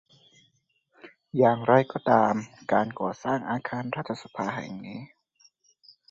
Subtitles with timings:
[1.37, 2.33] อย่างไรก็ตาม
[2.73, 4.99] การก่อสร้างอาคารรัฐสภาแห่งนี้